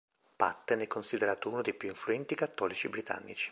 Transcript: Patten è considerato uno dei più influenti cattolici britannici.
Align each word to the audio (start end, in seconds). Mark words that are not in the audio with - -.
Patten 0.35 0.79
è 0.79 0.87
considerato 0.87 1.47
uno 1.49 1.61
dei 1.61 1.75
più 1.75 1.87
influenti 1.89 2.33
cattolici 2.33 2.89
britannici. 2.89 3.49